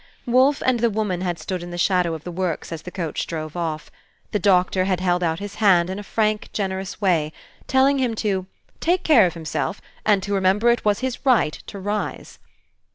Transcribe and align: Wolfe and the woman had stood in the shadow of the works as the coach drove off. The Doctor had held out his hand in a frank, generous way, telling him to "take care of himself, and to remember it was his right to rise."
Wolfe 0.25 0.63
and 0.65 0.79
the 0.79 0.89
woman 0.89 1.21
had 1.21 1.37
stood 1.37 1.61
in 1.61 1.69
the 1.69 1.77
shadow 1.77 2.15
of 2.15 2.23
the 2.23 2.31
works 2.31 2.71
as 2.71 2.81
the 2.81 2.89
coach 2.89 3.27
drove 3.27 3.55
off. 3.55 3.91
The 4.31 4.39
Doctor 4.39 4.85
had 4.85 4.99
held 4.99 5.21
out 5.21 5.37
his 5.37 5.53
hand 5.61 5.91
in 5.91 5.99
a 5.99 6.03
frank, 6.03 6.49
generous 6.53 6.99
way, 6.99 7.31
telling 7.67 7.99
him 7.99 8.15
to 8.15 8.47
"take 8.79 9.03
care 9.03 9.27
of 9.27 9.35
himself, 9.35 9.79
and 10.03 10.23
to 10.23 10.33
remember 10.33 10.71
it 10.71 10.83
was 10.83 11.01
his 11.01 11.23
right 11.23 11.53
to 11.67 11.77
rise." 11.77 12.39